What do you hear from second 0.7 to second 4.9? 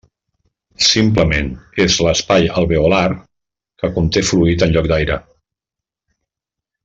Simplement, és l'espai alveolar que conté fluid en lloc